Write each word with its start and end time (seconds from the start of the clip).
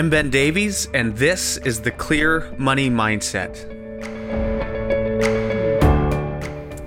I'm 0.00 0.08
Ben 0.08 0.30
Davies, 0.30 0.88
and 0.94 1.14
this 1.14 1.58
is 1.58 1.82
the 1.82 1.90
Clear 1.90 2.50
Money 2.56 2.88
Mindset. 2.88 3.52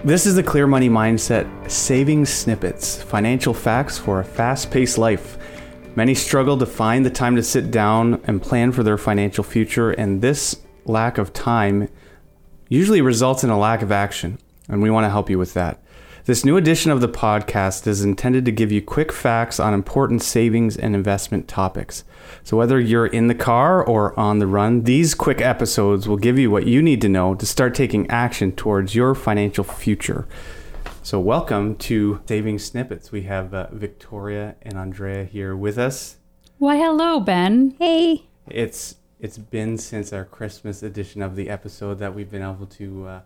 This 0.04 0.26
is 0.26 0.34
the 0.34 0.42
Clear 0.42 0.66
Money 0.66 0.90
Mindset 0.90 1.70
Saving 1.70 2.26
Snippets, 2.26 3.04
financial 3.04 3.54
facts 3.54 4.00
for 4.00 4.20
a 4.20 4.26
fast 4.26 4.72
paced 4.72 4.98
life. 4.98 5.38
Many 5.96 6.16
struggle 6.16 6.58
to 6.58 6.66
find 6.66 7.06
the 7.06 7.12
time 7.12 7.36
to 7.36 7.44
sit 7.44 7.70
down 7.70 8.20
and 8.24 8.42
plan 8.42 8.72
for 8.72 8.82
their 8.82 8.98
financial 8.98 9.44
future, 9.44 9.92
and 9.92 10.20
this 10.20 10.62
lack 10.86 11.20
of 11.20 11.34
time 11.34 11.90
usually 12.68 13.02
results 13.02 13.44
in 13.44 13.52
a 13.52 13.60
lack 13.60 13.84
of 13.84 13.92
action, 13.92 14.40
and 14.68 14.82
we 14.82 14.90
want 14.90 15.06
to 15.06 15.12
help 15.12 15.30
you 15.30 15.38
with 15.38 15.54
that. 15.54 15.83
This 16.26 16.46
new 16.46 16.56
edition 16.56 16.90
of 16.90 17.02
the 17.02 17.10
podcast 17.10 17.86
is 17.86 18.02
intended 18.02 18.46
to 18.46 18.52
give 18.54 18.72
you 18.72 18.82
quick 18.82 19.12
facts 19.12 19.60
on 19.60 19.74
important 19.74 20.22
savings 20.22 20.78
and 20.78 20.96
investment 20.96 21.50
topics. 21.50 22.06
So, 22.46 22.56
whether 22.56 22.80
you're 22.80 23.08
in 23.08 23.28
the 23.28 23.36
car 23.36 23.84
or 23.84 24.18
on 24.18 24.40
the 24.40 24.48
run, 24.48 24.84
these 24.84 25.16
quick 25.16 25.42
episodes 25.42 26.08
will 26.08 26.16
give 26.16 26.40
you 26.40 26.50
what 26.50 26.66
you 26.66 26.82
need 26.82 27.02
to 27.02 27.10
know 27.10 27.36
to 27.36 27.46
start 27.46 27.76
taking 27.76 28.10
action 28.10 28.54
towards 28.54 28.96
your 28.96 29.16
financial 29.16 29.66
future. 29.66 30.26
So, 31.02 31.20
welcome 31.20 31.76
to 31.80 32.22
Saving 32.26 32.58
Snippets. 32.58 33.12
We 33.12 33.24
have 33.24 33.54
uh, 33.54 33.68
Victoria 33.74 34.56
and 34.62 34.76
Andrea 34.76 35.26
here 35.26 35.58
with 35.58 35.78
us. 35.78 36.20
Why, 36.58 36.78
hello, 36.78 37.20
Ben. 37.20 37.76
Hey. 37.80 38.28
It's 38.48 38.96
it's 39.20 39.38
been 39.38 39.78
since 39.78 40.14
our 40.14 40.24
Christmas 40.24 40.84
edition 40.84 41.22
of 41.22 41.36
the 41.36 41.50
episode 41.50 42.00
that 42.00 42.16
we've 42.16 42.32
been 42.32 42.44
able 42.44 42.68
to 42.68 43.08
uh, 43.08 43.22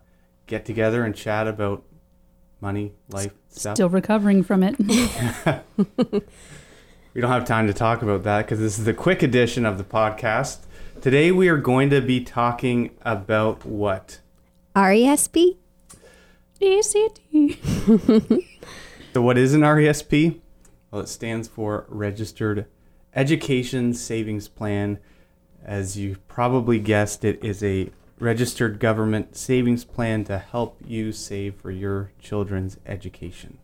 get 0.48 0.66
together 0.66 1.05
and 1.05 1.16
chat 1.16 1.48
about 1.48 1.84
money, 2.61 2.93
life 3.09 3.34
stuff. 3.49 3.75
Still 3.75 3.89
recovering 3.89 4.43
from 4.43 4.63
it. 4.63 4.77
we 7.13 7.21
don't 7.21 7.31
have 7.31 7.45
time 7.45 7.68
to 7.68 7.73
talk 7.73 8.01
about 8.01 8.23
that 8.23 8.45
because 8.45 8.59
this 8.59 8.77
is 8.79 8.85
the 8.85 8.93
quick 8.93 9.23
edition 9.23 9.65
of 9.65 9.77
the 9.77 9.84
podcast. 9.84 10.59
Today 11.01 11.32
we 11.32 11.48
are 11.48 11.57
going 11.57 11.90
to 11.91 12.01
be 12.01 12.23
talking 12.23 12.91
about 13.01 13.65
what? 13.65 14.20
RESP? 14.76 15.57
ECT. 16.62 18.43
So, 19.17 19.21
what 19.23 19.35
is 19.39 19.55
an 19.55 19.62
RESP? 19.62 20.39
Well, 20.91 21.01
it 21.01 21.10
stands 21.10 21.48
for 21.48 21.87
Registered 21.89 22.67
Education 23.15 23.95
Savings 23.95 24.48
Plan. 24.48 24.99
As 25.65 25.98
you 25.98 26.17
probably 26.27 26.77
guessed, 26.77 27.26
it 27.26 27.43
is 27.43 27.63
a 27.63 27.89
registered 28.20 28.79
government 28.79 29.35
savings 29.35 29.84
plan 29.84 30.23
to 30.26 30.37
help 30.40 30.77
you 30.85 31.12
save 31.12 31.55
for 31.55 31.71
your 31.71 32.12
children's 32.20 32.77
education. 32.85 33.57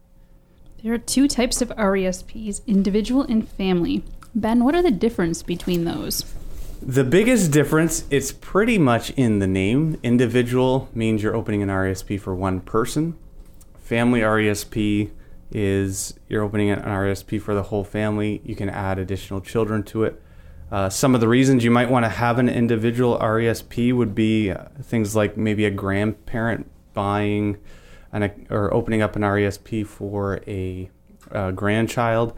There 0.84 0.94
are 0.94 1.00
two 1.00 1.28
types 1.28 1.62
of 1.62 1.70
RESPs 1.70 2.62
individual 2.68 3.24
and 3.24 3.48
family. 3.48 4.04
Ben, 4.36 4.64
what 4.64 4.76
are 4.76 4.82
the 4.82 4.92
difference 4.92 5.42
between 5.42 5.86
those? 5.86 6.26
The 6.82 7.06
biggest 7.06 7.52
difference, 7.52 8.04
it's 8.10 8.34
pretty 8.34 8.78
much 8.78 9.12
in 9.12 9.40
the 9.40 9.48
name. 9.48 9.98
Individual 10.04 10.90
means 10.94 11.24
you're 11.24 11.36
opening 11.36 11.64
an 11.64 11.70
RESP 11.70 12.20
for 12.20 12.36
one 12.36 12.60
person. 12.60 13.18
Family 13.80 14.20
RESP 14.20 15.12
is 15.52 16.16
you're 16.28 16.44
opening 16.44 16.72
an 16.72 16.82
RESP 16.82 17.42
for 17.42 17.54
the 17.54 17.64
whole 17.64 17.86
family. 17.86 18.42
You 18.44 18.56
can 18.56 18.70
add 18.70 19.00
additional 19.00 19.40
children 19.40 19.84
to 19.84 20.04
it. 20.04 20.22
Uh, 20.74 20.90
some 20.90 21.14
of 21.14 21.22
the 21.22 21.28
reasons 21.28 21.64
you 21.64 21.70
might 21.70 21.88
want 21.88 22.04
to 22.04 22.10
have 22.10 22.40
an 22.40 22.50
individual 22.50 23.16
RESP 23.20 23.96
would 23.96 24.16
be 24.16 24.50
uh, 24.50 24.64
things 24.82 25.16
like 25.16 25.38
maybe 25.38 25.66
a 25.66 25.70
grandparent 25.70 26.68
buying 26.96 27.60
an, 28.12 28.48
or 28.50 28.74
opening 28.74 29.00
up 29.00 29.16
an 29.16 29.22
RESP 29.22 29.86
for 29.86 30.42
a, 30.48 30.90
a 31.30 31.52
grandchild. 31.52 32.34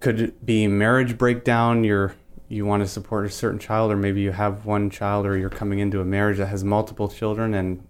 Could 0.00 0.44
be 0.44 0.66
marriage 0.66 1.16
breakdown. 1.16 1.84
You're 1.84 2.16
you 2.48 2.66
want 2.66 2.82
to 2.82 2.88
support 2.88 3.24
a 3.24 3.30
certain 3.30 3.60
child, 3.60 3.92
or 3.92 3.96
maybe 3.96 4.20
you 4.20 4.32
have 4.32 4.66
one 4.66 4.90
child, 4.90 5.24
or 5.24 5.38
you're 5.38 5.48
coming 5.48 5.78
into 5.78 6.00
a 6.00 6.04
marriage 6.04 6.38
that 6.38 6.46
has 6.46 6.64
multiple 6.64 7.06
children, 7.06 7.54
and 7.54 7.86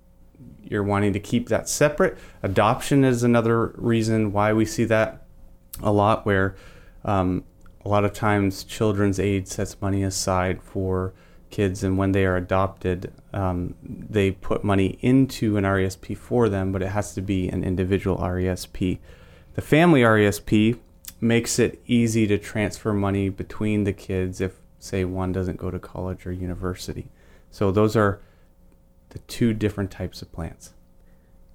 you're 0.63 0.83
wanting 0.83 1.15
to 1.15 1.21
keep 1.21 1.49
that 1.49 1.71
separate. 1.71 2.19
Adoption 2.43 3.03
is 3.03 3.23
another 3.23 3.69
reason 3.77 4.31
why 4.31 4.53
we 4.53 4.67
see 4.67 4.85
that 4.85 5.25
a 5.83 5.91
lot, 5.91 6.27
where 6.27 6.55
um, 7.07 7.45
a 7.85 7.89
lot 7.89 8.05
of 8.05 8.13
times 8.13 8.65
children's 8.65 9.19
aid 9.19 9.49
sets 9.49 9.81
money 9.81 10.03
aside 10.03 10.63
for 10.63 11.13
kids 11.51 11.85
and 11.85 11.99
when 11.99 12.13
they 12.13 12.25
are 12.25 12.37
adopted 12.37 13.13
um, 13.33 13.75
they 13.83 14.31
put 14.31 14.65
money 14.65 14.99
into 15.01 15.57
an 15.57 15.65
resp 15.65 16.17
for 16.17 16.49
them 16.49 16.73
but 16.73 16.83
it 16.83 16.89
has 16.89 17.15
to 17.15 17.21
be 17.21 17.49
an 17.49 17.63
individual 17.63 18.17
resp 18.19 18.99
the 19.55 19.61
family 19.61 20.01
resp 20.01 20.79
makes 21.21 21.59
it 21.59 21.81
easy 21.87 22.27
to 22.27 22.37
transfer 22.37 22.93
money 22.93 23.29
between 23.29 23.85
the 23.85 23.93
kids 23.93 24.41
if 24.41 24.57
say 24.83 25.05
one 25.05 25.31
doesn't 25.31 25.57
go 25.57 25.71
to 25.71 25.79
college 25.79 26.27
or 26.27 26.33
university. 26.33 27.09
So 27.51 27.71
those 27.71 27.95
are 27.95 28.21
the 29.11 29.21
two 29.21 29.55
different 29.55 29.91
types 29.91 30.23
of 30.23 30.33
plans 30.33 30.73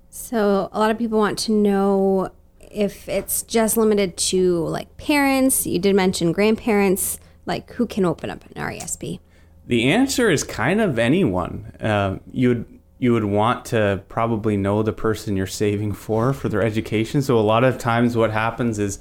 So, 0.10 0.70
a 0.72 0.80
lot 0.80 0.92
of 0.92 0.98
people 0.98 1.20
want 1.20 1.38
to 1.40 1.52
know 1.52 2.32
if 2.72 3.08
it's 3.10 3.44
just 3.44 3.78
limited 3.78 4.18
to 4.18 4.66
like 4.68 4.98
parents. 4.98 5.66
You 5.66 5.80
did 5.80 5.96
mention 5.96 6.32
grandparents. 6.32 7.20
Like, 7.46 7.72
who 7.74 7.88
can 7.88 8.04
open 8.04 8.30
up 8.30 8.44
an 8.46 8.62
RESP? 8.62 9.20
The 9.68 9.90
answer 9.90 10.30
is 10.30 10.44
kind 10.44 10.82
of 10.82 11.00
anyone. 11.00 11.72
Uh, 11.80 12.18
you 12.32 12.50
would 12.50 12.80
you 13.00 13.14
would 13.14 13.26
want 13.26 13.66
to 13.66 14.04
probably 14.10 14.58
know 14.58 14.82
the 14.82 14.94
person 14.94 15.38
you're 15.38 15.46
saving 15.46 15.94
for 15.94 16.34
for 16.34 16.50
their 16.50 16.64
education. 16.64 17.22
So 17.22 17.38
a 17.38 17.42
lot 17.42 17.64
of 17.64 17.78
times, 17.78 18.18
what 18.18 18.32
happens 18.32 18.80
is 18.80 19.00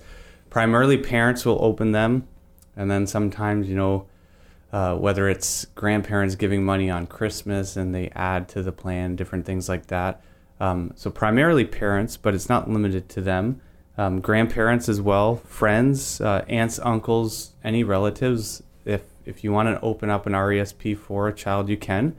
primarily 0.50 0.96
parents 0.96 1.44
will 1.44 1.58
open 1.62 1.92
them, 1.92 2.28
and 2.76 2.90
then 2.90 3.06
sometimes 3.06 3.68
you 3.68 3.76
know 3.76 4.06
uh, 4.72 4.94
whether 4.96 5.28
it's 5.28 5.64
grandparents 5.74 6.34
giving 6.34 6.64
money 6.64 6.90
on 6.90 7.06
Christmas 7.06 7.76
and 7.76 7.94
they 7.94 8.10
add 8.14 8.48
to 8.48 8.62
the 8.62 8.72
plan, 8.72 9.16
different 9.16 9.46
things 9.46 9.68
like 9.68 9.86
that. 9.86 10.20
Um, 10.60 10.92
so 10.94 11.10
primarily 11.10 11.64
parents, 11.64 12.16
but 12.16 12.34
it's 12.34 12.48
not 12.48 12.70
limited 12.70 13.08
to 13.10 13.20
them. 13.20 13.60
Um, 13.98 14.20
grandparents 14.20 14.88
as 14.88 15.00
well, 15.00 15.36
friends, 15.36 16.20
uh, 16.20 16.44
aunts, 16.48 16.78
uncles, 16.78 17.54
any 17.64 17.82
relatives. 17.82 18.62
If 18.84 19.02
if 19.24 19.42
you 19.42 19.52
want 19.52 19.68
to 19.68 19.80
open 19.80 20.10
up 20.10 20.26
an 20.26 20.32
RESP 20.34 20.96
for 20.96 21.28
a 21.28 21.34
child, 21.34 21.68
you 21.68 21.76
can. 21.76 22.14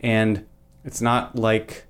And 0.00 0.46
it's 0.84 1.00
not 1.00 1.34
like 1.34 1.86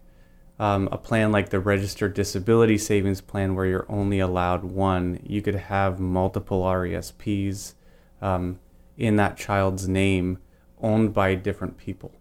um, 0.59 0.89
a 0.93 0.97
plan 0.97 1.33
like 1.33 1.51
the 1.51 1.59
Registered 1.59 2.15
Disability 2.15 2.79
Savings 2.79 3.21
Plan 3.21 3.55
where 3.55 3.67
you're 3.67 3.87
only 3.89 4.21
allowed 4.21 4.65
one. 4.65 5.21
You 5.23 5.43
could 5.43 5.57
have 5.57 5.99
multiple 5.99 6.63
RESPs 6.63 7.75
um, 8.23 8.61
in 8.97 9.17
that 9.17 9.37
child's 9.37 9.89
name, 9.89 10.39
owned 10.81 11.13
by 11.13 11.35
different 11.35 11.77
people. 11.77 12.13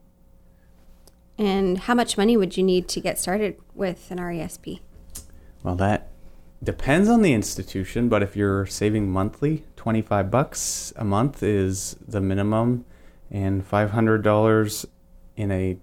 And 1.37 1.79
how 1.79 1.95
much 1.95 2.17
money 2.17 2.37
would 2.37 2.57
you 2.57 2.63
need 2.63 2.87
to 2.89 2.99
get 2.99 3.17
started 3.19 3.57
with 3.73 4.11
an 4.11 4.19
RESP? 4.19 4.81
Well, 5.63 5.75
that 5.75 6.09
depends 6.63 7.09
on 7.09 7.21
the 7.21 7.33
institution, 7.33 8.09
but 8.09 8.21
if 8.21 8.35
you're 8.35 8.65
saving 8.65 9.09
monthly, 9.09 9.65
25 9.75 10.29
bucks 10.29 10.93
a 10.95 11.03
month 11.03 11.41
is 11.41 11.95
the 12.07 12.21
minimum 12.21 12.85
and 13.31 13.67
$500 13.67 14.85
in 15.35 15.51
a 15.51 15.77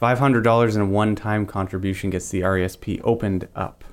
$500 0.00 0.74
in 0.74 0.80
a 0.80 0.86
one-time 0.86 1.46
contribution 1.46 2.10
gets 2.10 2.30
the 2.30 2.40
RESP 2.40 3.00
opened 3.04 3.46
up. 3.54 3.84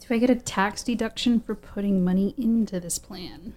Do 0.00 0.14
I 0.14 0.18
get 0.18 0.28
a 0.28 0.34
tax 0.34 0.82
deduction 0.82 1.40
for 1.40 1.54
putting 1.54 2.04
money 2.04 2.34
into 2.36 2.78
this 2.80 2.98
plan? 2.98 3.54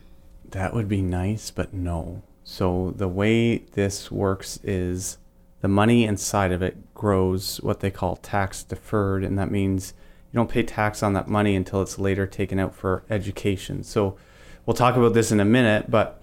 That 0.49 0.73
would 0.73 0.87
be 0.87 1.01
nice, 1.01 1.51
but 1.51 1.73
no. 1.73 2.21
So 2.43 2.93
the 2.95 3.09
way 3.09 3.57
this 3.73 4.09
works 4.09 4.59
is 4.63 5.17
the 5.61 5.67
money 5.67 6.05
inside 6.05 6.51
of 6.51 6.61
it 6.61 6.93
grows 6.93 7.57
what 7.61 7.79
they 7.79 7.91
call 7.91 8.15
tax 8.17 8.63
deferred, 8.63 9.23
and 9.23 9.37
that 9.37 9.51
means 9.51 9.93
you 10.31 10.37
don't 10.37 10.49
pay 10.49 10.63
tax 10.63 11.03
on 11.03 11.13
that 11.13 11.27
money 11.27 11.55
until 11.55 11.81
it's 11.81 11.99
later 11.99 12.25
taken 12.25 12.59
out 12.59 12.75
for 12.75 13.03
education. 13.09 13.83
So 13.83 14.17
we'll 14.65 14.73
talk 14.73 14.95
about 14.95 15.13
this 15.13 15.31
in 15.31 15.39
a 15.39 15.45
minute, 15.45 15.89
but 15.89 16.21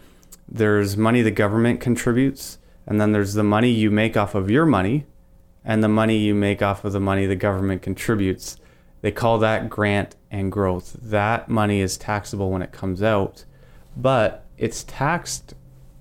there's 0.48 0.96
money 0.96 1.22
the 1.22 1.30
government 1.30 1.80
contributes, 1.80 2.58
and 2.86 3.00
then 3.00 3.12
there's 3.12 3.34
the 3.34 3.44
money 3.44 3.70
you 3.70 3.90
make 3.90 4.16
off 4.16 4.34
of 4.34 4.50
your 4.50 4.66
money, 4.66 5.06
and 5.64 5.84
the 5.84 5.88
money 5.88 6.16
you 6.16 6.34
make 6.34 6.62
off 6.62 6.84
of 6.84 6.92
the 6.92 7.00
money 7.00 7.26
the 7.26 7.36
government 7.36 7.82
contributes. 7.82 8.56
They 9.02 9.12
call 9.12 9.38
that 9.38 9.68
grant 9.68 10.16
and 10.30 10.50
growth. 10.50 10.96
That 11.00 11.48
money 11.48 11.80
is 11.80 11.96
taxable 11.96 12.50
when 12.50 12.62
it 12.62 12.72
comes 12.72 13.02
out, 13.02 13.44
but 13.96 14.44
it's 14.56 14.82
taxed 14.84 15.54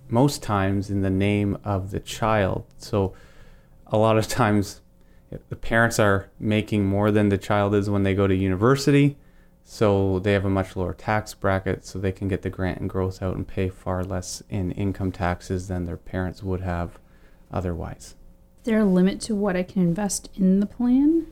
most 0.09 0.41
times 0.41 0.89
in 0.89 1.01
the 1.01 1.09
name 1.09 1.57
of 1.63 1.91
the 1.91 1.99
child. 1.99 2.65
So 2.77 3.13
a 3.89 3.97
lot 3.97 4.17
of 4.17 4.27
times 4.27 4.81
the 5.49 5.55
parents 5.55 5.99
are 5.99 6.29
making 6.39 6.85
more 6.85 7.11
than 7.11 7.29
the 7.29 7.37
child 7.37 7.75
is 7.75 7.89
when 7.89 8.03
they 8.03 8.13
go 8.13 8.27
to 8.27 8.35
university. 8.35 9.17
So 9.69 10.19
they 10.19 10.31
have 10.31 10.45
a 10.45 10.49
much 10.49 10.77
lower 10.77 10.93
tax 10.93 11.33
bracket, 11.33 11.85
so 11.85 11.99
they 11.99 12.13
can 12.13 12.29
get 12.29 12.41
the 12.41 12.49
grant 12.49 12.79
and 12.79 12.89
growth 12.89 13.21
out 13.21 13.35
and 13.35 13.45
pay 13.45 13.67
far 13.67 14.01
less 14.01 14.41
in 14.49 14.71
income 14.71 15.11
taxes 15.11 15.67
than 15.67 15.83
their 15.85 15.97
parents 15.97 16.41
would 16.41 16.61
have 16.61 16.97
otherwise. 17.51 18.15
Is 18.59 18.63
there 18.63 18.79
a 18.79 18.85
limit 18.85 19.19
to 19.21 19.35
what 19.35 19.57
I 19.57 19.63
can 19.63 19.81
invest 19.81 20.29
in 20.35 20.61
the 20.61 20.65
plan? 20.65 21.27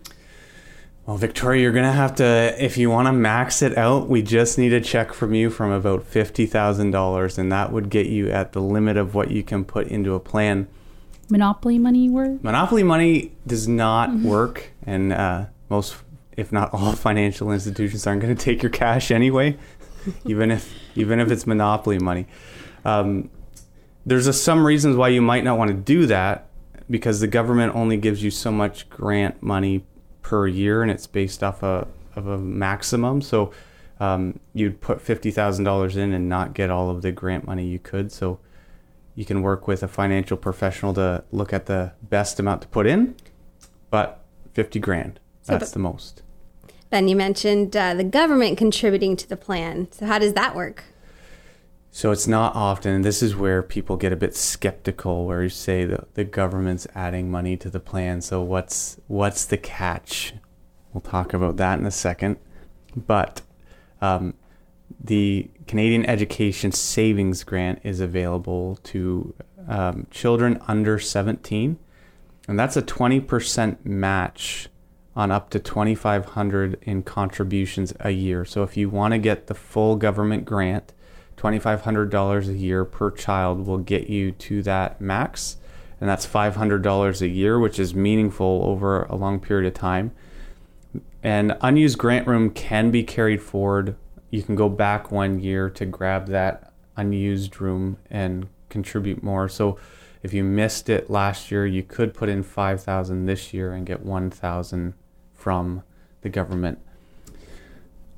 Well, 1.06 1.16
Victoria, 1.16 1.62
you're 1.62 1.72
gonna 1.72 1.94
have 1.94 2.16
to 2.16 2.56
if 2.60 2.78
you 2.78 2.90
want 2.90 3.08
to 3.08 3.14
max 3.14 3.62
it 3.62 3.78
out. 3.78 4.10
We 4.10 4.22
just 4.22 4.58
need 4.58 4.74
a 4.74 4.82
check 4.82 5.14
from 5.14 5.34
you 5.34 5.50
from 5.50 5.72
about 5.72 6.04
fifty 6.04 6.46
thousand 6.46 6.92
dollars, 6.92 7.38
and 7.38 7.50
that 7.54 7.72
would 7.72 7.90
get 7.90 8.08
you 8.08 8.30
at 8.30 8.52
the 8.52 8.62
limit 8.62 8.98
of 8.98 9.16
what 9.16 9.32
you 9.32 9.44
can 9.44 9.64
put 9.64 9.88
into 9.88 10.14
a 10.14 10.20
plan. 10.20 10.68
Monopoly 11.30 11.80
money 11.80 12.10
word? 12.10 12.44
Monopoly 12.44 12.84
money 12.84 13.32
does 13.48 13.68
not 13.68 14.14
work, 14.16 14.72
and 14.86 15.12
uh, 15.12 15.46
most, 15.70 15.96
if 16.38 16.52
not 16.52 16.74
all, 16.74 16.92
financial 16.96 17.52
institutions 17.52 18.06
aren't 18.06 18.22
going 18.22 18.36
to 18.36 18.44
take 18.44 18.62
your 18.62 18.70
cash 18.70 19.12
anyway, 19.12 19.58
even 20.26 20.52
if 20.52 20.74
even 20.96 21.20
if 21.20 21.32
it's 21.32 21.48
monopoly 21.48 22.00
money. 22.00 22.28
Um, 22.84 23.30
there's 24.06 24.28
a, 24.28 24.34
some 24.34 24.66
reasons 24.66 24.96
why 24.96 25.10
you 25.10 25.22
might 25.22 25.44
not 25.44 25.58
want 25.58 25.70
to 25.70 25.76
do 25.76 26.06
that 26.06 26.48
because 26.90 27.20
the 27.20 27.28
government 27.28 27.76
only 27.76 27.98
gives 27.98 28.24
you 28.24 28.30
so 28.30 28.52
much 28.52 28.88
grant 28.90 29.42
money 29.42 29.84
per 30.22 30.48
year, 30.48 30.82
and 30.82 30.92
it's 30.92 31.08
based 31.08 31.44
off 31.44 31.64
a 31.64 31.88
of 32.16 32.28
a 32.28 32.38
maximum. 32.38 33.22
So 33.22 33.52
um, 34.00 34.40
you'd 34.54 34.80
put 34.80 35.02
fifty 35.02 35.32
thousand 35.32 35.64
dollars 35.66 35.98
in 35.98 36.14
and 36.14 36.30
not 36.30 36.54
get 36.54 36.70
all 36.70 36.90
of 36.90 37.02
the 37.02 37.12
grant 37.12 37.48
money 37.48 37.66
you 37.66 37.80
could. 37.80 38.12
So 38.12 38.40
you 39.16 39.26
can 39.26 39.42
work 39.42 39.68
with 39.68 39.82
a 39.82 39.88
financial 39.88 40.38
professional 40.38 40.94
to 40.94 41.24
look 41.32 41.54
at 41.54 41.66
the 41.66 41.94
best 42.04 42.40
amount 42.40 42.62
to 42.64 42.68
put 42.68 42.86
in, 42.86 43.16
but 43.90 44.24
50 44.54 44.80
grand. 44.80 45.20
So 45.42 45.54
That's 45.54 45.72
the- 45.72 45.76
the 45.76 45.84
most. 45.84 46.22
Ben, 46.90 47.08
you 47.08 47.16
mentioned 47.16 47.76
uh, 47.76 47.94
the 47.94 48.04
government 48.04 48.58
contributing 48.58 49.16
to 49.18 49.28
the 49.28 49.36
plan. 49.36 49.88
So 49.92 50.06
how 50.06 50.20
does 50.20 50.34
that 50.34 50.56
work? 50.56 50.84
So 51.92 52.12
it's 52.12 52.28
not 52.28 52.56
often, 52.56 52.94
and 52.94 53.06
this 53.06 53.24
is 53.24 53.36
where 53.36 53.64
people 53.64 53.96
get 53.96 54.12
a 54.12 54.18
bit 54.18 54.36
skeptical, 54.36 55.26
where 55.26 55.42
you 55.44 55.50
say 55.50 55.86
that 55.86 56.14
the 56.16 56.26
government's 56.26 56.86
adding 56.94 57.32
money 57.32 57.56
to 57.58 57.70
the 57.70 57.80
plan. 57.80 58.22
So 58.22 58.42
what's 58.42 58.98
what's 59.08 59.46
the 59.46 59.58
catch? 59.58 60.34
We'll 60.94 61.02
talk 61.02 61.34
about 61.34 61.56
that 61.58 61.80
in 61.80 61.86
a 61.86 61.92
second. 61.92 62.38
But 62.96 63.42
um, 64.02 64.34
the 65.04 65.50
Canadian 65.68 66.06
Education 66.06 66.72
Savings 66.72 67.44
Grant 67.44 67.80
is 67.84 68.00
available 68.00 68.78
to 68.84 69.34
um, 69.68 70.08
children 70.12 70.62
under 70.68 71.00
17, 71.00 71.78
and 72.48 72.60
that's 72.60 72.78
a 72.78 72.82
20% 72.82 73.84
match 73.84 74.70
on 75.16 75.32
up 75.32 75.50
to 75.50 75.60
2500 75.60 76.78
in 76.82 77.02
contributions 77.02 77.94
a 78.02 78.12
year. 78.12 78.44
So 78.46 78.64
if 78.64 78.76
you 78.76 78.90
want 78.90 79.14
to 79.14 79.18
get 79.18 79.48
the 79.48 79.56
full 79.56 79.96
government 79.96 80.46
grant, 80.46 80.94
$2500 81.38 82.48
a 82.48 82.54
year 82.54 82.86
per 82.86 83.12
child 83.12 83.66
will 83.66 83.78
get 83.78 84.10
you 84.10 84.32
to 84.32 84.62
that 84.64 85.00
max, 85.00 85.58
and 86.00 86.10
that's 86.10 86.28
$500 86.28 87.22
a 87.22 87.28
year, 87.28 87.60
which 87.60 87.80
is 87.80 87.96
meaningful 87.96 88.64
over 88.66 89.04
a 89.04 89.16
long 89.16 89.40
period 89.40 89.68
of 89.68 89.74
time. 89.74 90.12
And 91.24 91.58
unused 91.62 91.98
grant 91.98 92.28
room 92.28 92.52
can 92.52 92.92
be 92.92 93.04
carried 93.04 93.42
forward. 93.42 93.96
You 94.30 94.44
can 94.44 94.56
go 94.56 94.70
back 94.70 95.12
one 95.12 95.40
year 95.40 95.70
to 95.72 95.86
grab 95.86 96.28
that 96.28 96.72
unused 96.98 97.60
room 97.62 97.98
and 98.10 98.48
contribute 98.70 99.24
more. 99.24 99.48
So 99.48 99.78
if 100.24 100.34
you 100.34 100.44
missed 100.44 100.90
it 100.90 101.10
last 101.10 101.52
year, 101.52 101.66
you 101.66 101.84
could 101.84 102.14
put 102.14 102.30
in 102.30 102.44
5000 102.44 103.26
this 103.26 103.54
year 103.54 103.72
and 103.74 103.86
get 103.86 104.04
1000 104.04 104.94
from 105.34 105.84
the 106.22 106.30
government. 106.30 106.80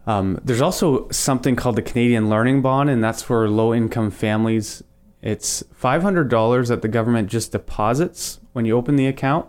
Um, 0.05 0.39
there's 0.43 0.61
also 0.61 1.09
something 1.09 1.57
called 1.57 1.75
the 1.75 1.81
Canadian 1.81 2.29
Learning 2.29 2.61
Bond, 2.61 2.89
and 2.89 3.03
that's 3.03 3.21
for 3.21 3.49
low 3.49 3.73
income 3.73 4.09
families. 4.09 4.81
It's 5.21 5.63
$500 5.81 6.67
that 6.69 6.81
the 6.81 6.87
government 6.87 7.29
just 7.29 7.51
deposits 7.51 8.39
when 8.53 8.63
you 8.63 8.77
open 8.77 8.95
the 8.95 9.07
account 9.07 9.47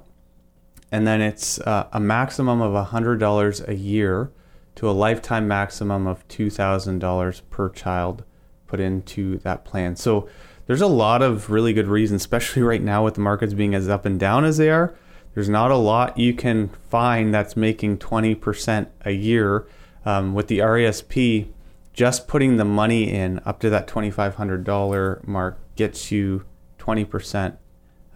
and 0.90 1.06
then 1.06 1.20
it's 1.20 1.60
uh, 1.60 1.87
a 1.93 2.00
maximum 2.00 2.60
of 2.60 2.72
$100 2.88 3.69
a 3.69 3.75
year 3.75 4.32
to 4.78 4.88
a 4.88 4.92
lifetime 4.92 5.48
maximum 5.48 6.06
of 6.06 6.26
$2,000 6.28 7.42
per 7.50 7.69
child 7.70 8.22
put 8.69 8.78
into 8.78 9.36
that 9.38 9.64
plan. 9.64 9.96
So 9.96 10.28
there's 10.66 10.80
a 10.80 10.86
lot 10.86 11.20
of 11.20 11.50
really 11.50 11.72
good 11.72 11.88
reasons, 11.88 12.22
especially 12.22 12.62
right 12.72 12.80
now 12.80 13.04
with 13.04 13.14
the 13.14 13.20
markets 13.20 13.54
being 13.54 13.75
as 13.75 13.88
up 13.88 14.06
and 14.06 14.20
down 14.20 14.44
as 14.44 14.56
they 14.56 14.70
are. 14.70 14.94
There's 15.34 15.48
not 15.48 15.72
a 15.72 15.76
lot 15.76 16.16
you 16.16 16.32
can 16.32 16.69
find 16.69 17.34
that's 17.34 17.56
making 17.56 17.98
20% 17.98 18.86
a 19.04 19.10
year. 19.10 19.66
Um, 20.04 20.32
with 20.32 20.46
the 20.46 20.60
RESP, 20.60 21.48
just 21.92 22.28
putting 22.28 22.56
the 22.56 22.64
money 22.64 23.10
in 23.10 23.40
up 23.44 23.58
to 23.60 23.70
that 23.70 23.88
$2,500 23.88 25.26
mark 25.26 25.58
gets 25.74 26.12
you 26.12 26.44
20% 26.78 27.56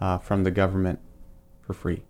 uh, 0.01 0.19
from 0.19 0.45
the 0.45 0.53
government 0.53 1.01
for 1.61 1.75
free. 1.75 2.05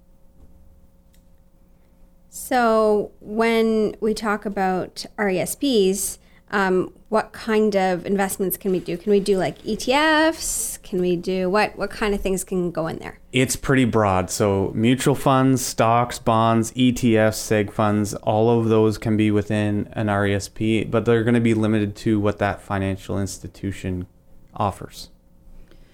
So 2.34 3.12
when 3.20 3.94
we 4.00 4.14
talk 4.14 4.46
about 4.46 5.04
RESPs, 5.18 6.16
um, 6.50 6.90
what 7.10 7.32
kind 7.32 7.76
of 7.76 8.06
investments 8.06 8.56
can 8.56 8.72
we 8.72 8.80
do? 8.80 8.96
Can 8.96 9.12
we 9.12 9.20
do 9.20 9.36
like 9.36 9.60
ETFs? 9.64 10.82
Can 10.82 11.02
we 11.02 11.14
do 11.14 11.50
what? 11.50 11.76
What 11.76 11.90
kind 11.90 12.14
of 12.14 12.22
things 12.22 12.42
can 12.42 12.70
go 12.70 12.86
in 12.86 12.96
there? 13.00 13.18
It's 13.32 13.54
pretty 13.54 13.84
broad. 13.84 14.30
So 14.30 14.72
mutual 14.74 15.14
funds, 15.14 15.62
stocks, 15.62 16.18
bonds, 16.18 16.72
ETFs, 16.72 17.36
seg 17.36 17.70
funds, 17.70 18.14
all 18.14 18.58
of 18.58 18.70
those 18.70 18.96
can 18.96 19.18
be 19.18 19.30
within 19.30 19.90
an 19.92 20.06
RESP, 20.06 20.90
but 20.90 21.04
they're 21.04 21.24
going 21.24 21.34
to 21.34 21.40
be 21.40 21.52
limited 21.52 21.94
to 21.96 22.18
what 22.18 22.38
that 22.38 22.62
financial 22.62 23.20
institution 23.20 24.06
offers. 24.54 25.10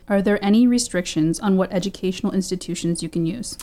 Are 0.09 0.23
there 0.23 0.43
any 0.43 0.69
restrictions 0.69 1.41
on 1.41 1.57
what 1.57 1.73
educational 1.73 2.33
institutions 2.33 3.03
you 3.03 3.09
can 3.09 3.27
use? 3.27 3.59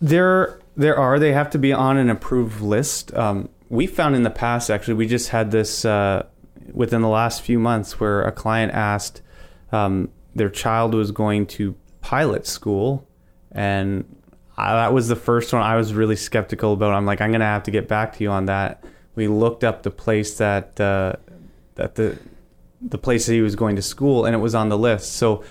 There, 0.00 0.59
there 0.76 0.98
are. 0.98 1.18
They 1.18 1.32
have 1.32 1.50
to 1.50 1.58
be 1.58 1.72
on 1.72 1.96
an 1.96 2.10
approved 2.10 2.60
list. 2.60 3.14
Um, 3.14 3.48
we 3.68 3.86
found 3.86 4.16
in 4.16 4.22
the 4.22 4.30
past, 4.30 4.70
actually, 4.70 4.94
we 4.94 5.06
just 5.06 5.28
had 5.28 5.50
this 5.50 5.84
uh, 5.84 6.26
within 6.72 7.02
the 7.02 7.08
last 7.08 7.42
few 7.42 7.58
months 7.58 8.00
where 8.00 8.22
a 8.22 8.32
client 8.32 8.72
asked 8.72 9.22
um, 9.72 10.10
their 10.34 10.48
child 10.48 10.94
was 10.94 11.10
going 11.10 11.46
to 11.46 11.76
pilot 12.00 12.46
school, 12.46 13.06
and 13.52 14.04
I, 14.56 14.74
that 14.74 14.92
was 14.92 15.08
the 15.08 15.16
first 15.16 15.52
one 15.52 15.62
I 15.62 15.76
was 15.76 15.94
really 15.94 16.16
skeptical 16.16 16.72
about. 16.72 16.92
I'm 16.92 17.06
like, 17.06 17.20
I'm 17.20 17.32
gonna 17.32 17.44
have 17.44 17.64
to 17.64 17.70
get 17.70 17.88
back 17.88 18.16
to 18.16 18.24
you 18.24 18.30
on 18.30 18.46
that. 18.46 18.84
We 19.14 19.28
looked 19.28 19.64
up 19.64 19.82
the 19.82 19.90
place 19.90 20.38
that 20.38 20.80
uh, 20.80 21.14
that 21.74 21.94
the 21.94 22.18
the 22.80 22.98
place 22.98 23.26
that 23.26 23.32
he 23.32 23.42
was 23.42 23.56
going 23.56 23.76
to 23.76 23.82
school, 23.82 24.24
and 24.24 24.34
it 24.34 24.38
was 24.38 24.54
on 24.54 24.68
the 24.68 24.78
list. 24.78 25.12
So 25.14 25.44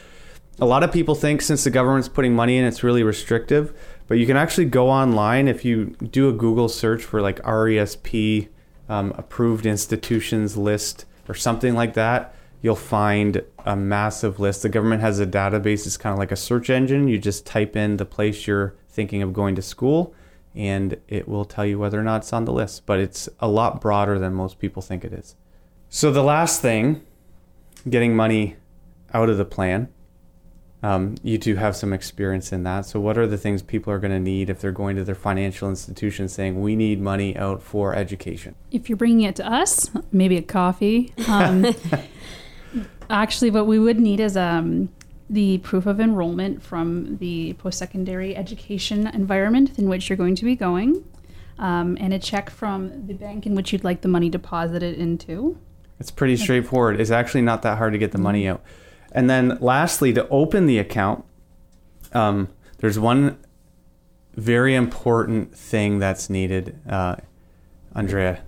a 0.60 0.66
lot 0.66 0.84
of 0.84 0.92
people 0.92 1.16
think 1.16 1.42
since 1.42 1.64
the 1.64 1.70
government's 1.70 2.10
putting 2.10 2.36
money 2.36 2.58
in, 2.58 2.66
it's 2.66 2.84
really 2.84 3.04
restrictive. 3.04 3.74
But 4.10 4.18
you 4.18 4.26
can 4.26 4.38
actually 4.38 4.66
go 4.66 4.90
online 4.90 5.48
if 5.48 5.64
you 5.64 5.96
do 6.02 6.30
a 6.30 6.34
Google 6.34 6.68
search 6.68 7.04
for 7.04 7.22
like 7.22 7.40
RESP 7.44 8.50
um, 8.90 9.14
approved 9.16 9.68
institutions 9.68 10.58
list 10.58 11.06
or 11.30 11.36
something 11.36 11.76
like 11.76 11.94
that. 11.94 12.34
You'll 12.64 12.76
find 12.76 13.44
a 13.66 13.76
massive 13.76 14.40
list. 14.40 14.64
The 14.64 14.70
government 14.70 15.02
has 15.02 15.20
a 15.20 15.28
database. 15.28 15.86
It's 15.86 15.96
kind 15.96 16.12
of 16.12 16.18
like 16.18 16.32
a 16.32 16.36
search 16.36 16.72
engine. 16.72 17.08
You 17.08 17.20
just 17.20 17.46
type 17.46 17.76
in 17.76 17.98
the 17.98 18.06
place 18.06 18.48
you're 18.48 18.74
thinking 18.90 19.22
of 19.22 19.32
going 19.32 19.54
to 19.56 19.62
school, 19.62 20.16
and 20.56 21.00
it 21.08 21.28
will 21.28 21.46
tell 21.46 21.66
you 21.66 21.78
whether 21.78 22.00
or 22.00 22.04
not 22.04 22.24
it's 22.24 22.34
on 22.34 22.46
the 22.46 22.52
list. 22.52 22.88
But 22.88 23.00
it's 23.00 23.30
a 23.40 23.48
lot 23.48 23.80
broader 23.80 24.18
than 24.18 24.34
most 24.34 24.58
people 24.58 24.82
think 24.82 25.06
it 25.06 25.14
is. 25.14 25.36
So 25.88 26.12
the 26.12 26.24
last 26.24 26.64
thing, 26.64 27.06
getting 27.88 28.16
money 28.16 28.56
out 29.14 29.30
of 29.30 29.38
the 29.38 29.46
plan 29.46 29.88
um, 30.82 31.16
you 31.24 31.38
do 31.38 31.56
have 31.56 31.76
some 31.76 31.92
experience 31.92 32.54
in 32.54 32.64
that. 32.64 32.86
So, 32.86 33.00
what 33.00 33.18
are 33.18 33.28
the 33.28 33.38
things 33.38 33.62
people 33.62 33.92
are 33.92 34.00
going 34.00 34.12
to 34.12 34.20
need 34.20 34.50
if 34.50 34.62
they're 34.62 34.72
going 34.72 34.96
to 34.96 35.04
their 35.04 35.16
financial 35.16 35.70
institution 35.70 36.30
saying, 36.30 36.62
we 36.62 36.76
need 36.76 37.02
money 37.02 37.36
out 37.36 37.62
for 37.62 37.94
education? 37.94 38.56
If 38.72 38.88
you're 38.88 38.98
bringing 38.98 39.22
it 39.22 39.36
to 39.38 39.52
us, 39.52 39.92
maybe 40.12 40.38
a 40.38 40.42
coffee. 40.42 41.14
Um, 41.28 41.76
actually, 43.10 43.52
what 43.52 43.68
we 43.68 43.78
would 43.78 44.00
need 44.00 44.22
is 44.22 44.38
um, 44.38 44.90
the 45.30 45.58
proof 45.60 45.86
of 45.86 46.00
enrollment 46.00 46.64
from 46.64 47.18
the 47.18 47.54
post 47.54 47.78
secondary 47.78 48.36
education 48.38 49.06
environment 49.08 49.78
in 49.78 49.90
which 49.90 50.10
you're 50.10 50.18
going 50.18 50.36
to 50.36 50.46
be 50.46 50.56
going, 50.56 51.04
um, 51.58 51.98
and 52.00 52.14
a 52.14 52.20
check 52.20 52.50
from 52.50 53.06
the 53.06 53.14
bank 53.14 53.46
in 53.46 53.54
which 53.54 53.74
you'd 53.74 53.84
like 53.84 54.00
the 54.00 54.08
money 54.08 54.30
deposited 54.30 54.98
into. 54.98 55.58
It's 56.00 56.12
pretty 56.12 56.38
straightforward. 56.38 57.02
It's 57.02 57.12
actually 57.12 57.42
not 57.42 57.64
that 57.64 57.78
hard 57.78 57.92
to 57.92 58.00
get 58.00 58.14
the 58.14 58.18
money 58.18 58.48
out. 58.48 58.64
And 59.12 59.30
then, 59.30 59.58
lastly, 59.60 60.14
to 60.14 60.28
open 60.30 60.66
the 60.66 60.78
account, 60.78 61.26
um, 62.14 62.50
there's 62.78 63.00
one 63.00 63.38
very 64.36 64.76
important 64.76 65.56
thing 65.56 66.00
that's 66.00 66.30
needed. 66.30 66.80
Uh, 66.88 67.18
Andrea, 67.96 68.42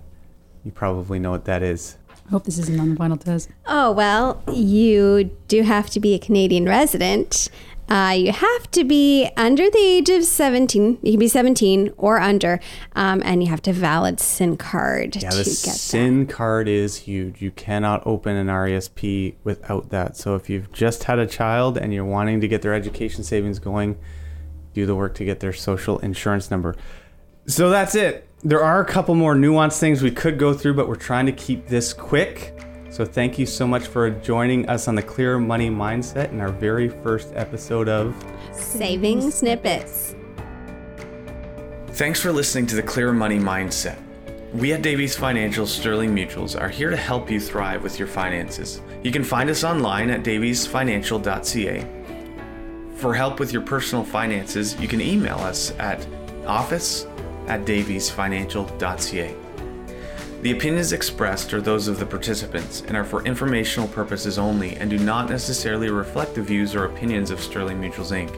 you 0.64 0.70
probably 0.70 1.18
know 1.18 1.30
what 1.30 1.44
that 1.44 1.62
is. 1.62 1.96
I 2.26 2.30
hope 2.30 2.44
this 2.44 2.58
isn't 2.58 2.80
on 2.80 2.90
the 2.90 2.96
final 2.96 3.16
test. 3.16 3.50
Oh, 3.66 3.90
well, 3.92 4.42
you 4.52 5.24
do 5.48 5.62
have 5.62 5.90
to 5.90 6.00
be 6.00 6.14
a 6.14 6.18
Canadian 6.18 6.66
resident. 6.66 7.50
Uh, 7.92 8.12
you 8.12 8.32
have 8.32 8.70
to 8.70 8.84
be 8.84 9.28
under 9.36 9.68
the 9.68 9.78
age 9.78 10.08
of 10.08 10.24
17. 10.24 11.00
You 11.02 11.12
can 11.12 11.20
be 11.20 11.28
17 11.28 11.92
or 11.98 12.18
under. 12.18 12.58
Um, 12.96 13.22
and 13.22 13.42
you 13.42 13.50
have 13.50 13.60
to 13.62 13.72
valid 13.74 14.18
SIN 14.18 14.56
card 14.56 15.16
Yeah, 15.16 15.28
to 15.28 15.36
the 15.36 15.44
get 15.44 15.74
SIN 15.74 16.26
card 16.26 16.68
is 16.68 16.96
huge. 16.96 17.42
You 17.42 17.50
cannot 17.50 18.02
open 18.06 18.34
an 18.34 18.46
RESP 18.46 19.34
without 19.44 19.90
that. 19.90 20.16
So 20.16 20.36
if 20.36 20.48
you've 20.48 20.72
just 20.72 21.04
had 21.04 21.18
a 21.18 21.26
child 21.26 21.76
and 21.76 21.92
you're 21.92 22.06
wanting 22.06 22.40
to 22.40 22.48
get 22.48 22.62
their 22.62 22.72
education 22.72 23.24
savings 23.24 23.58
going, 23.58 23.98
do 24.72 24.86
the 24.86 24.94
work 24.94 25.14
to 25.16 25.24
get 25.26 25.40
their 25.40 25.52
social 25.52 25.98
insurance 25.98 26.50
number. 26.50 26.74
So 27.46 27.68
that's 27.68 27.94
it. 27.94 28.26
there 28.42 28.64
are 28.64 28.80
a 28.80 28.86
couple 28.86 29.14
more 29.16 29.34
nuanced 29.34 29.78
things 29.78 30.00
we 30.00 30.12
could 30.12 30.38
go 30.38 30.54
through, 30.54 30.74
but 30.74 30.88
we're 30.88 30.96
trying 30.96 31.26
to 31.26 31.32
keep 31.32 31.66
this 31.66 31.92
quick. 31.92 32.58
So 32.92 33.06
thank 33.06 33.38
you 33.38 33.46
so 33.46 33.66
much 33.66 33.86
for 33.86 34.10
joining 34.10 34.68
us 34.68 34.86
on 34.86 34.94
the 34.94 35.02
Clear 35.02 35.38
Money 35.38 35.70
Mindset 35.70 36.30
in 36.30 36.42
our 36.42 36.50
very 36.50 36.90
first 36.90 37.32
episode 37.34 37.88
of 37.88 38.14
Saving 38.52 39.30
snippets. 39.30 40.14
Thanks 41.92 42.20
for 42.20 42.30
listening 42.30 42.66
to 42.66 42.76
the 42.76 42.82
Clear 42.82 43.10
Money 43.10 43.38
Mindset. 43.38 43.96
We 44.52 44.74
at 44.74 44.82
Davies 44.82 45.16
Financial 45.16 45.66
Sterling 45.66 46.14
Mutuals 46.14 46.60
are 46.60 46.68
here 46.68 46.90
to 46.90 46.96
help 46.98 47.30
you 47.30 47.40
thrive 47.40 47.82
with 47.82 47.98
your 47.98 48.08
finances. 48.08 48.82
You 49.02 49.10
can 49.10 49.24
find 49.24 49.48
us 49.48 49.64
online 49.64 50.10
at 50.10 50.22
daviesfinancial.ca. 50.22 51.86
For 52.96 53.14
help 53.14 53.40
with 53.40 53.54
your 53.54 53.62
personal 53.62 54.04
finances, 54.04 54.78
you 54.78 54.86
can 54.86 55.00
email 55.00 55.38
us 55.38 55.72
at 55.78 56.06
office 56.46 57.06
at 57.46 57.64
daviesfinancial.ca. 57.64 59.34
The 60.42 60.50
opinions 60.50 60.92
expressed 60.92 61.54
are 61.54 61.60
those 61.60 61.86
of 61.86 62.00
the 62.00 62.04
participants 62.04 62.82
and 62.88 62.96
are 62.96 63.04
for 63.04 63.24
informational 63.24 63.86
purposes 63.86 64.40
only 64.40 64.74
and 64.74 64.90
do 64.90 64.98
not 64.98 65.30
necessarily 65.30 65.88
reflect 65.88 66.34
the 66.34 66.42
views 66.42 66.74
or 66.74 66.84
opinions 66.84 67.30
of 67.30 67.40
Sterling 67.40 67.80
Mutuals 67.80 68.10
Inc. 68.10 68.36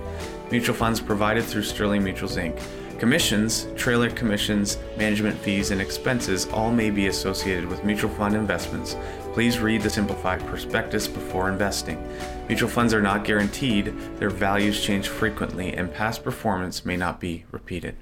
Mutual 0.51 0.75
funds 0.75 1.01
provided 1.01 1.45
through 1.45 1.63
Sterling 1.63 2.03
Mutuals 2.03 2.37
Inc. 2.37 2.61
Commissions, 2.99 3.69
trailer 3.75 4.11
commissions, 4.11 4.77
management 4.99 5.39
fees, 5.39 5.71
and 5.71 5.81
expenses 5.81 6.47
all 6.49 6.71
may 6.71 6.91
be 6.91 7.07
associated 7.07 7.65
with 7.67 7.85
mutual 7.85 8.11
fund 8.11 8.35
investments. 8.35 8.97
Please 9.33 9.59
read 9.59 9.81
the 9.81 9.89
simplified 9.89 10.45
prospectus 10.47 11.09
before 11.09 11.49
investing. 11.49 12.07
Mutual 12.49 12.69
funds 12.69 12.93
are 12.93 13.01
not 13.01 13.25
guaranteed, 13.25 13.87
their 14.19 14.29
values 14.29 14.83
change 14.83 15.09
frequently, 15.09 15.73
and 15.73 15.93
past 15.93 16.23
performance 16.23 16.85
may 16.85 16.99
not 16.99 17.19
be 17.19 17.47
repeated. 17.51 17.97